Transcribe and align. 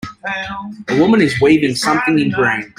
A 0.87 0.99
woman 0.99 1.21
is 1.21 1.39
weaving 1.39 1.75
something 1.75 2.17
in 2.17 2.31
green. 2.31 2.67